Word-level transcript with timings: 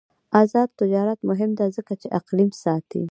آزاد 0.41 0.69
تجارت 0.81 1.19
مهم 1.29 1.51
دی 1.59 1.67
ځکه 1.77 1.93
چې 2.01 2.07
اقلیم 2.19 2.51
ساتي. 2.63 3.03